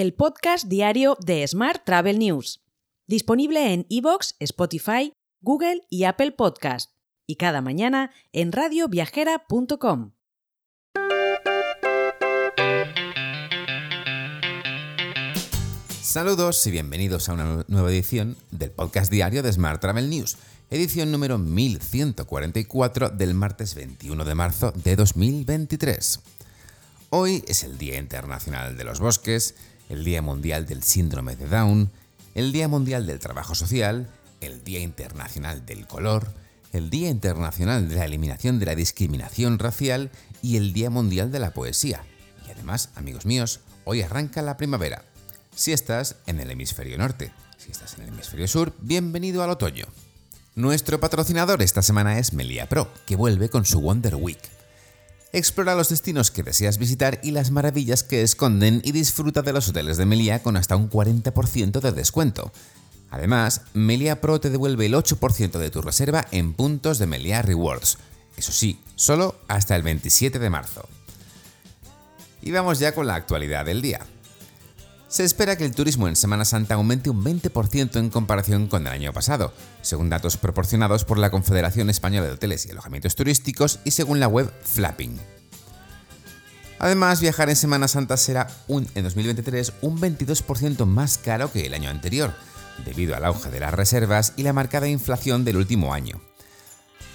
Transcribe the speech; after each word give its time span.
el 0.00 0.14
podcast 0.14 0.66
diario 0.66 1.18
de 1.20 1.46
Smart 1.46 1.84
Travel 1.84 2.18
News, 2.18 2.62
disponible 3.06 3.74
en 3.74 3.84
iVoox, 3.90 4.32
Spotify, 4.38 5.12
Google 5.42 5.82
y 5.90 6.04
Apple 6.04 6.32
Podcast, 6.32 6.92
y 7.26 7.36
cada 7.36 7.60
mañana 7.60 8.10
en 8.32 8.50
radioviajera.com. 8.50 10.12
Saludos 16.00 16.66
y 16.66 16.70
bienvenidos 16.70 17.28
a 17.28 17.34
una 17.34 17.66
nueva 17.68 17.90
edición 17.90 18.38
del 18.50 18.70
podcast 18.70 19.12
diario 19.12 19.42
de 19.42 19.52
Smart 19.52 19.82
Travel 19.82 20.08
News, 20.08 20.38
edición 20.70 21.12
número 21.12 21.36
1144 21.36 23.10
del 23.10 23.34
martes 23.34 23.74
21 23.74 24.24
de 24.24 24.34
marzo 24.34 24.72
de 24.72 24.96
2023. 24.96 26.20
Hoy 27.10 27.44
es 27.46 27.64
el 27.64 27.76
Día 27.76 27.98
Internacional 27.98 28.78
de 28.78 28.84
los 28.84 28.98
Bosques, 28.98 29.56
el 29.90 30.04
Día 30.04 30.22
Mundial 30.22 30.66
del 30.66 30.82
Síndrome 30.82 31.36
de 31.36 31.46
Down, 31.46 31.90
el 32.34 32.52
Día 32.52 32.68
Mundial 32.68 33.06
del 33.06 33.18
Trabajo 33.18 33.54
Social, 33.54 34.08
el 34.40 34.64
Día 34.64 34.80
Internacional 34.80 35.66
del 35.66 35.86
Color, 35.86 36.32
el 36.72 36.88
Día 36.88 37.10
Internacional 37.10 37.88
de 37.88 37.96
la 37.96 38.04
Eliminación 38.04 38.58
de 38.58 38.66
la 38.66 38.76
Discriminación 38.76 39.58
Racial 39.58 40.10
y 40.40 40.56
el 40.56 40.72
Día 40.72 40.88
Mundial 40.90 41.32
de 41.32 41.40
la 41.40 41.52
Poesía. 41.52 42.04
Y 42.46 42.50
además, 42.52 42.90
amigos 42.94 43.26
míos, 43.26 43.60
hoy 43.84 44.02
arranca 44.02 44.40
la 44.42 44.56
primavera 44.56 45.04
si 45.54 45.72
estás 45.72 46.16
en 46.26 46.40
el 46.40 46.50
hemisferio 46.50 46.96
norte. 46.96 47.32
Si 47.58 47.70
estás 47.70 47.94
en 47.94 48.02
el 48.02 48.08
hemisferio 48.08 48.48
sur, 48.48 48.72
bienvenido 48.80 49.42
al 49.42 49.50
otoño. 49.50 49.86
Nuestro 50.54 51.00
patrocinador 51.00 51.62
esta 51.62 51.82
semana 51.82 52.18
es 52.18 52.32
Melia 52.32 52.68
Pro, 52.68 52.90
que 53.06 53.16
vuelve 53.16 53.48
con 53.48 53.64
su 53.64 53.80
Wonder 53.80 54.14
Week. 54.14 54.59
Explora 55.32 55.76
los 55.76 55.90
destinos 55.90 56.32
que 56.32 56.42
deseas 56.42 56.78
visitar 56.78 57.20
y 57.22 57.30
las 57.30 57.52
maravillas 57.52 58.02
que 58.02 58.22
esconden 58.22 58.82
y 58.84 58.90
disfruta 58.90 59.42
de 59.42 59.52
los 59.52 59.68
hoteles 59.68 59.96
de 59.96 60.04
Melia 60.04 60.42
con 60.42 60.56
hasta 60.56 60.74
un 60.74 60.90
40% 60.90 61.80
de 61.80 61.92
descuento. 61.92 62.52
Además, 63.10 63.62
Melia 63.72 64.20
Pro 64.20 64.40
te 64.40 64.50
devuelve 64.50 64.86
el 64.86 64.94
8% 64.94 65.58
de 65.58 65.70
tu 65.70 65.82
reserva 65.82 66.26
en 66.32 66.52
puntos 66.52 66.98
de 66.98 67.06
Melia 67.06 67.42
Rewards. 67.42 67.98
Eso 68.36 68.50
sí, 68.50 68.80
solo 68.96 69.36
hasta 69.46 69.76
el 69.76 69.82
27 69.82 70.40
de 70.40 70.50
marzo. 70.50 70.88
Y 72.42 72.50
vamos 72.50 72.80
ya 72.80 72.92
con 72.92 73.06
la 73.06 73.14
actualidad 73.14 73.64
del 73.64 73.82
día. 73.82 74.00
Se 75.10 75.24
espera 75.24 75.56
que 75.56 75.64
el 75.64 75.74
turismo 75.74 76.06
en 76.06 76.14
Semana 76.14 76.44
Santa 76.44 76.74
aumente 76.74 77.10
un 77.10 77.24
20% 77.24 77.96
en 77.98 78.10
comparación 78.10 78.68
con 78.68 78.86
el 78.86 78.92
año 78.92 79.12
pasado, 79.12 79.52
según 79.82 80.08
datos 80.08 80.36
proporcionados 80.36 81.04
por 81.04 81.18
la 81.18 81.32
Confederación 81.32 81.90
Española 81.90 82.28
de 82.28 82.34
Hoteles 82.34 82.64
y 82.64 82.70
Alojamientos 82.70 83.16
Turísticos 83.16 83.80
y 83.84 83.90
según 83.90 84.20
la 84.20 84.28
web 84.28 84.52
Flapping. 84.62 85.18
Además, 86.78 87.20
viajar 87.20 87.50
en 87.50 87.56
Semana 87.56 87.88
Santa 87.88 88.16
será 88.16 88.46
en 88.68 89.02
2023 89.02 89.72
un 89.82 90.00
22% 90.00 90.86
más 90.86 91.18
caro 91.18 91.50
que 91.50 91.66
el 91.66 91.74
año 91.74 91.90
anterior, 91.90 92.32
debido 92.84 93.16
al 93.16 93.24
auge 93.24 93.50
de 93.50 93.58
las 93.58 93.74
reservas 93.74 94.32
y 94.36 94.44
la 94.44 94.52
marcada 94.52 94.86
inflación 94.86 95.44
del 95.44 95.56
último 95.56 95.92
año. 95.92 96.20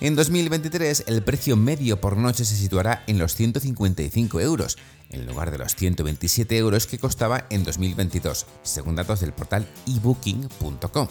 En 0.00 0.14
2023 0.14 1.04
el 1.06 1.22
precio 1.22 1.56
medio 1.56 1.98
por 2.00 2.18
noche 2.18 2.44
se 2.44 2.54
situará 2.54 3.02
en 3.06 3.18
los 3.18 3.34
155 3.34 4.40
euros, 4.40 4.76
en 5.10 5.26
lugar 5.26 5.50
de 5.50 5.56
los 5.56 5.74
127 5.74 6.54
euros 6.58 6.86
que 6.86 6.98
costaba 6.98 7.46
en 7.48 7.64
2022, 7.64 8.46
según 8.62 8.96
datos 8.96 9.20
del 9.20 9.32
portal 9.32 9.66
ebooking.com. 9.86 11.08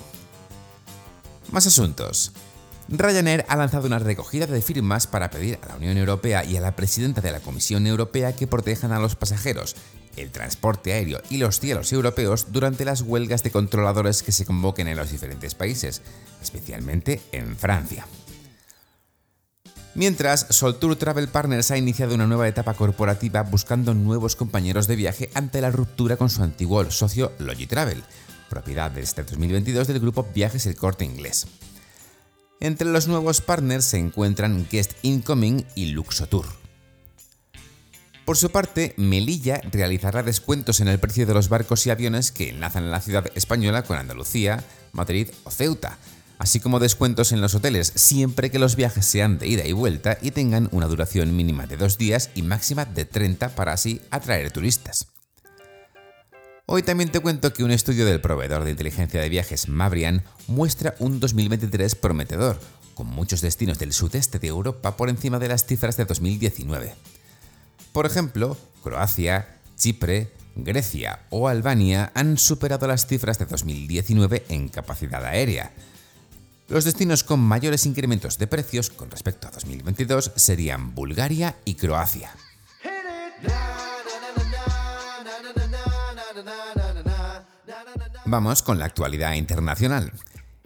Más 1.52 1.66
asuntos. 1.66 2.32
Ryanair 2.88 3.44
ha 3.48 3.56
lanzado 3.56 3.88
una 3.88 3.98
recogida 3.98 4.46
de 4.46 4.62
firmas 4.62 5.08
para 5.08 5.32
pedir 5.32 5.58
a 5.64 5.70
la 5.70 5.76
Unión 5.78 5.98
Europea 5.98 6.46
y 6.46 6.56
a 6.56 6.62
la 6.62 6.76
presidenta 6.76 7.22
de 7.22 7.32
la 7.32 7.40
Comisión 7.40 7.88
Europea 7.88 8.36
que 8.36 8.46
protejan 8.46 8.92
a 8.92 9.00
los 9.00 9.16
pasajeros, 9.16 9.76
el 10.16 10.30
transporte 10.30 10.94
aéreo 10.94 11.22
y 11.32 11.38
los 11.38 11.60
cielos 11.60 11.92
europeos 11.92 12.52
durante 12.52 12.86
las 12.86 13.02
huelgas 13.02 13.42
de 13.42 13.50
controladores 13.50 14.22
que 14.22 14.32
se 14.32 14.46
convoquen 14.46 14.88
en 14.88 14.98
los 14.98 15.10
diferentes 15.10 15.56
países, 15.56 16.04
especialmente 16.44 17.20
en 17.32 17.56
Francia. 17.58 18.06
Mientras, 19.96 20.48
Soltour 20.50 20.98
Travel 20.98 21.30
Partners 21.30 21.72
ha 21.72 21.78
iniciado 21.78 22.16
una 22.16 22.28
nueva 22.28 22.50
etapa 22.50 22.74
corporativa 22.74 23.44
buscando 23.44 23.94
nuevos 23.94 24.36
compañeros 24.36 24.88
de 24.88 24.98
viaje 24.98 25.30
ante 25.34 25.62
la 25.62 25.72
ruptura 25.72 26.18
con 26.18 26.30
su 26.30 26.44
antiguo 26.44 26.92
socio 26.92 27.32
Logitravel, 27.40 28.04
propiedad 28.50 28.92
desde 28.92 29.24
2022 29.24 29.88
del 29.88 30.02
grupo 30.02 30.28
Viajes 30.36 30.66
El 30.66 30.76
Corte 30.76 31.06
Inglés. 31.06 31.48
Entre 32.60 32.90
los 32.90 33.08
nuevos 33.08 33.40
partners 33.40 33.86
se 33.86 33.98
encuentran 33.98 34.68
Guest 34.70 34.94
Incoming 35.02 35.66
y 35.76 35.86
Luxotour. 35.88 36.46
Por 38.26 38.36
su 38.36 38.50
parte, 38.50 38.96
Melilla 38.98 39.62
realizará 39.72 40.24
descuentos 40.24 40.82
en 40.82 40.90
el 40.90 41.00
precio 41.00 41.26
de 41.26 41.34
los 41.34 41.48
barcos 41.48 41.86
y 41.86 41.92
aviones 41.92 42.34
que 42.34 42.50
enlazan 42.50 42.92
la 42.92 43.00
ciudad 43.00 43.28
española 43.36 43.84
con 43.84 43.98
Andalucía, 43.98 44.62
Madrid 44.92 45.30
o 45.46 45.52
Ceuta, 45.52 46.00
así 46.38 46.60
como 46.60 46.80
descuentos 46.80 47.32
en 47.32 47.42
los 47.42 47.56
hoteles 47.56 47.92
siempre 47.96 48.52
que 48.52 48.60
los 48.60 48.76
viajes 48.76 49.06
sean 49.06 49.38
de 49.38 49.48
ida 49.48 49.66
y 49.66 49.72
vuelta 49.72 50.18
y 50.22 50.32
tengan 50.32 50.70
una 50.72 50.88
duración 50.88 51.36
mínima 51.36 51.68
de 51.68 51.78
dos 51.78 51.98
días 51.98 52.30
y 52.36 52.42
máxima 52.42 52.86
de 52.86 53.06
30 53.06 53.56
para 53.56 53.74
así 53.74 54.02
atraer 54.12 54.52
turistas. 54.52 55.08
Hoy 56.68 56.82
también 56.82 57.12
te 57.12 57.20
cuento 57.20 57.54
que 57.54 57.64
un 57.64 57.70
estudio 57.70 58.06
del 58.06 58.22
proveedor 58.22 58.64
de 58.64 58.72
inteligencia 58.72 59.22
de 59.22 59.30
viajes 59.30 59.70
Mabrian 59.70 60.24
muestra 60.48 60.96
un 60.98 61.20
2023 61.20 61.94
prometedor, 61.94 62.60
con 62.96 63.06
muchos 63.06 63.42
destinos 63.42 63.78
del 63.78 63.94
sudeste 63.94 64.40
de 64.40 64.48
Europa 64.48 64.98
por 64.98 65.10
encima 65.10 65.38
de 65.38 65.48
las 65.48 65.66
cifras 65.66 65.96
de 65.96 66.06
2019. 66.06 66.96
Por 67.92 68.08
ejemplo, 68.08 68.58
Croacia, 68.84 69.60
Chipre, 69.78 70.32
Grecia 70.56 71.20
o 71.30 71.48
Albania 71.50 72.12
han 72.16 72.38
superado 72.38 72.88
las 72.88 73.06
cifras 73.06 73.38
de 73.38 73.46
2019 73.46 74.46
en 74.50 74.70
capacidad 74.70 75.24
aérea, 75.24 75.72
los 76.68 76.84
destinos 76.84 77.24
con 77.24 77.40
mayores 77.40 77.86
incrementos 77.86 78.38
de 78.38 78.48
precios 78.48 78.90
con 78.90 79.12
respecto 79.12 79.48
a 79.48 79.52
2022 79.52 80.32
serían 80.36 80.96
Bulgaria 80.96 81.56
y 81.66 81.76
Croacia. 81.76 82.32
Vamos 88.26 88.64
con 88.64 88.80
la 88.80 88.86
actualidad 88.86 89.34
internacional. 89.34 90.12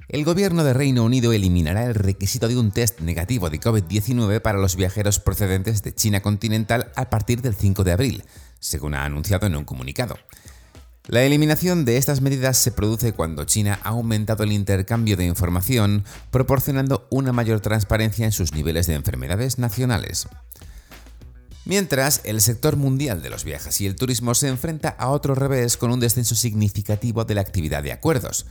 El 0.07 0.23
gobierno 0.23 0.63
de 0.63 0.73
Reino 0.73 1.03
Unido 1.03 1.33
eliminará 1.33 1.83
el 1.85 1.93
requisito 1.93 2.47
de 2.47 2.57
un 2.57 2.71
test 2.71 3.01
negativo 3.01 3.49
de 3.49 3.59
COVID-19 3.59 4.41
para 4.41 4.57
los 4.57 4.75
viajeros 4.75 5.19
procedentes 5.19 5.83
de 5.83 5.93
China 5.93 6.21
continental 6.21 6.91
a 6.95 7.09
partir 7.11 7.41
del 7.43 7.53
5 7.53 7.83
de 7.83 7.91
abril, 7.91 8.23
según 8.59 8.95
ha 8.95 9.03
anunciado 9.03 9.45
en 9.45 9.55
un 9.55 9.65
comunicado. 9.65 10.17
La 11.09 11.23
eliminación 11.23 11.85
de 11.85 11.97
estas 11.97 12.21
medidas 12.21 12.55
se 12.59 12.71
produce 12.71 13.13
cuando 13.13 13.43
China 13.43 13.79
ha 13.81 13.89
aumentado 13.89 14.43
el 14.43 14.51
intercambio 14.51 15.17
de 15.17 15.25
información, 15.25 16.05
proporcionando 16.29 17.07
una 17.09 17.33
mayor 17.33 17.61
transparencia 17.61 18.25
en 18.25 18.31
sus 18.31 18.53
niveles 18.53 18.85
de 18.85 18.93
enfermedades 18.93 19.57
nacionales. 19.57 20.27
Mientras, 21.65 22.21
el 22.25 22.41
sector 22.41 22.75
mundial 22.75 23.23
de 23.23 23.31
los 23.31 23.43
viajes 23.43 23.81
y 23.81 23.87
el 23.87 23.95
turismo 23.95 24.35
se 24.35 24.49
enfrenta 24.49 24.89
a 24.89 25.09
otro 25.09 25.33
revés 25.33 25.77
con 25.77 25.89
un 25.89 25.99
descenso 25.99 26.35
significativo 26.35 27.25
de 27.25 27.33
la 27.33 27.41
actividad 27.41 27.81
de 27.81 27.91
acuerdos. 27.91 28.45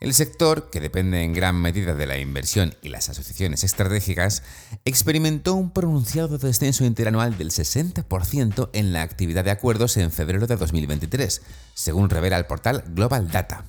El 0.00 0.12
sector, 0.12 0.70
que 0.70 0.80
depende 0.80 1.22
en 1.22 1.32
gran 1.32 1.56
medida 1.56 1.94
de 1.94 2.06
la 2.06 2.18
inversión 2.18 2.74
y 2.82 2.88
las 2.88 3.08
asociaciones 3.08 3.64
estratégicas, 3.64 4.42
experimentó 4.84 5.54
un 5.54 5.70
pronunciado 5.70 6.36
descenso 6.36 6.84
interanual 6.84 7.38
del 7.38 7.50
60% 7.50 8.70
en 8.72 8.92
la 8.92 9.02
actividad 9.02 9.44
de 9.44 9.52
acuerdos 9.52 9.96
en 9.96 10.10
febrero 10.10 10.46
de 10.46 10.56
2023, 10.56 11.42
según 11.74 12.10
revela 12.10 12.36
el 12.36 12.46
portal 12.46 12.84
Global 12.88 13.30
Data. 13.30 13.64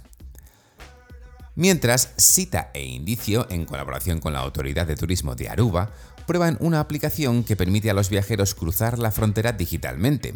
Mientras, 1.56 2.14
Cita 2.18 2.70
e 2.74 2.84
Indicio, 2.84 3.48
en 3.50 3.64
colaboración 3.64 4.20
con 4.20 4.34
la 4.34 4.40
Autoridad 4.40 4.88
de 4.88 4.98
Turismo 4.98 5.36
de 5.36 5.48
Aruba, 5.48 5.92
prueban 6.28 6.58
una 6.60 6.82
aplicación 6.82 7.46
que 7.46 7.56
permite 7.56 7.90
a 7.90 7.94
los 7.94 8.10
viajeros 8.10 8.56
cruzar 8.56 9.00
la 9.00 9.12
frontera 9.12 9.54
digitalmente. 9.54 10.34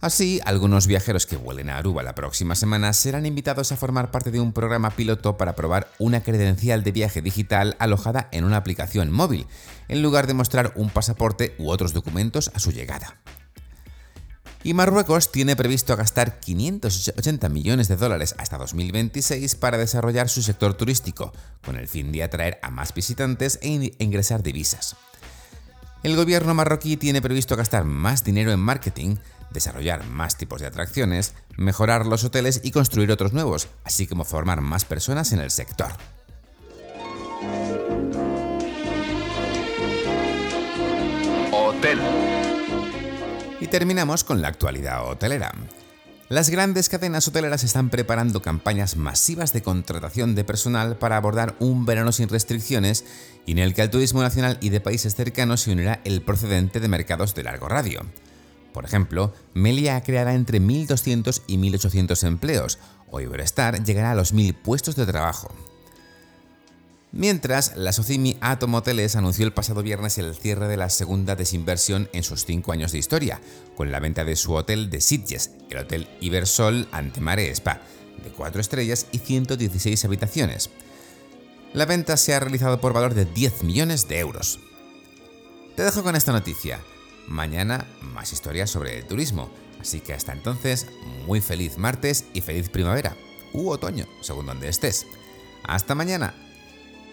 Así, 0.00 0.40
algunos 0.46 0.86
viajeros 0.86 1.26
que 1.26 1.36
vuelen 1.36 1.68
a 1.68 1.76
Aruba 1.76 2.02
la 2.02 2.14
próxima 2.14 2.54
semana 2.54 2.94
serán 2.94 3.26
invitados 3.26 3.70
a 3.70 3.76
formar 3.76 4.10
parte 4.10 4.30
de 4.30 4.40
un 4.40 4.54
programa 4.54 4.90
piloto 4.90 5.36
para 5.36 5.54
probar 5.54 5.92
una 5.98 6.22
credencial 6.22 6.82
de 6.82 6.92
viaje 6.92 7.20
digital 7.20 7.76
alojada 7.78 8.28
en 8.32 8.44
una 8.44 8.56
aplicación 8.56 9.12
móvil, 9.12 9.46
en 9.88 10.02
lugar 10.02 10.26
de 10.26 10.32
mostrar 10.32 10.72
un 10.74 10.88
pasaporte 10.88 11.54
u 11.58 11.68
otros 11.68 11.92
documentos 11.92 12.50
a 12.54 12.60
su 12.60 12.72
llegada. 12.72 13.18
Y 14.62 14.72
Marruecos 14.72 15.32
tiene 15.32 15.54
previsto 15.54 15.94
gastar 15.96 16.40
580 16.40 17.50
millones 17.50 17.88
de 17.88 17.96
dólares 17.96 18.34
hasta 18.38 18.56
2026 18.56 19.54
para 19.56 19.76
desarrollar 19.76 20.30
su 20.30 20.42
sector 20.42 20.74
turístico, 20.74 21.32
con 21.62 21.76
el 21.76 21.88
fin 21.88 22.10
de 22.10 22.22
atraer 22.22 22.58
a 22.62 22.70
más 22.70 22.94
visitantes 22.94 23.58
e 23.60 23.92
ingresar 23.98 24.42
divisas. 24.42 24.96
El 26.02 26.16
gobierno 26.16 26.54
marroquí 26.54 26.96
tiene 26.96 27.20
previsto 27.20 27.56
gastar 27.56 27.84
más 27.84 28.24
dinero 28.24 28.52
en 28.52 28.60
marketing, 28.60 29.16
desarrollar 29.50 30.06
más 30.06 30.38
tipos 30.38 30.60
de 30.60 30.66
atracciones, 30.66 31.34
mejorar 31.56 32.06
los 32.06 32.24
hoteles 32.24 32.62
y 32.64 32.70
construir 32.70 33.12
otros 33.12 33.34
nuevos, 33.34 33.68
así 33.84 34.06
como 34.06 34.24
formar 34.24 34.62
más 34.62 34.86
personas 34.86 35.32
en 35.32 35.40
el 35.40 35.50
sector. 35.50 35.92
Hotel. 41.52 41.98
Y 43.60 43.66
terminamos 43.66 44.24
con 44.24 44.40
la 44.40 44.48
actualidad 44.48 45.06
hotelera. 45.06 45.52
Las 46.30 46.48
grandes 46.48 46.88
cadenas 46.88 47.26
hoteleras 47.26 47.64
están 47.64 47.90
preparando 47.90 48.40
campañas 48.40 48.94
masivas 48.94 49.52
de 49.52 49.62
contratación 49.62 50.36
de 50.36 50.44
personal 50.44 50.96
para 50.96 51.16
abordar 51.16 51.56
un 51.58 51.86
verano 51.86 52.12
sin 52.12 52.28
restricciones 52.28 53.04
y 53.46 53.50
en 53.50 53.58
el 53.58 53.74
que 53.74 53.82
al 53.82 53.90
turismo 53.90 54.22
nacional 54.22 54.56
y 54.60 54.68
de 54.68 54.80
países 54.80 55.16
cercanos 55.16 55.62
se 55.62 55.72
unirá 55.72 56.00
el 56.04 56.22
procedente 56.22 56.78
de 56.78 56.86
mercados 56.86 57.34
de 57.34 57.42
largo 57.42 57.68
radio. 57.68 58.02
Por 58.72 58.84
ejemplo, 58.84 59.34
Melia 59.54 60.00
creará 60.02 60.34
entre 60.34 60.60
1.200 60.60 61.42
y 61.48 61.56
1.800 61.56 62.22
empleos, 62.22 62.78
o 63.10 63.20
Iberostar 63.20 63.82
llegará 63.82 64.12
a 64.12 64.14
los 64.14 64.32
1.000 64.32 64.54
puestos 64.54 64.94
de 64.94 65.06
trabajo. 65.06 65.52
Mientras, 67.12 67.76
la 67.76 67.92
Socimi 67.92 68.36
Atom 68.40 68.74
Hoteles 68.74 69.16
anunció 69.16 69.44
el 69.44 69.52
pasado 69.52 69.82
viernes 69.82 70.16
el 70.18 70.34
cierre 70.34 70.68
de 70.68 70.76
la 70.76 70.88
segunda 70.90 71.34
desinversión 71.34 72.08
en 72.12 72.22
sus 72.22 72.44
cinco 72.44 72.70
años 72.70 72.92
de 72.92 72.98
historia, 72.98 73.40
con 73.76 73.90
la 73.90 73.98
venta 73.98 74.24
de 74.24 74.36
su 74.36 74.52
hotel 74.52 74.90
de 74.90 75.00
Sitges, 75.00 75.50
el 75.70 75.78
Hotel 75.78 76.08
Ibersol 76.20 76.86
Antemare 76.92 77.50
Spa, 77.50 77.80
de 78.22 78.30
4 78.30 78.60
estrellas 78.60 79.06
y 79.10 79.18
116 79.18 80.04
habitaciones. 80.04 80.70
La 81.72 81.84
venta 81.84 82.16
se 82.16 82.32
ha 82.32 82.40
realizado 82.40 82.80
por 82.80 82.92
valor 82.92 83.14
de 83.14 83.24
10 83.24 83.64
millones 83.64 84.06
de 84.06 84.20
euros. 84.20 84.60
Te 85.74 85.82
dejo 85.82 86.04
con 86.04 86.14
esta 86.14 86.32
noticia. 86.32 86.80
Mañana 87.26 87.86
más 88.02 88.32
historias 88.32 88.70
sobre 88.70 88.98
el 88.98 89.06
turismo, 89.06 89.50
así 89.80 90.00
que 90.00 90.12
hasta 90.12 90.32
entonces, 90.32 90.86
muy 91.26 91.40
feliz 91.40 91.76
martes 91.76 92.26
y 92.34 92.40
feliz 92.40 92.68
primavera, 92.68 93.16
u 93.52 93.70
otoño, 93.70 94.06
según 94.20 94.46
donde 94.46 94.68
estés. 94.68 95.06
Hasta 95.64 95.96
mañana. 95.96 96.49